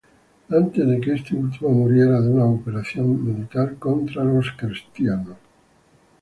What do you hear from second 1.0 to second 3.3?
este último muriera en una operación